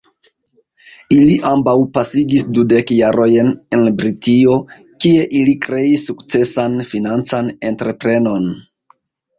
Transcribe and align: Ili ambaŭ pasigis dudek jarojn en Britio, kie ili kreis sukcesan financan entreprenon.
Ili 1.17 1.35
ambaŭ 1.49 1.75
pasigis 1.97 2.47
dudek 2.59 2.93
jarojn 2.95 3.53
en 3.79 3.85
Britio, 4.01 4.57
kie 5.05 5.29
ili 5.43 5.55
kreis 5.69 6.11
sukcesan 6.11 6.85
financan 6.95 7.57
entreprenon. 7.73 8.55